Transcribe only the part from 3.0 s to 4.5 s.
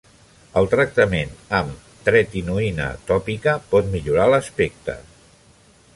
tòpica pot millorar